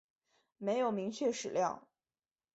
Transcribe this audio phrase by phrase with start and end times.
[0.57, 1.87] 没有明确史料